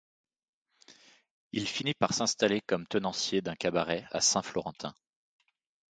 Il 1.51 1.67
finit 1.67 1.93
par 1.93 2.15
s'installer 2.15 2.61
comme 2.61 2.87
tenancier 2.87 3.41
d'un 3.43 3.53
cabaret 3.55 4.07
à 4.09 4.19
Saint-Florentin. 4.19 4.95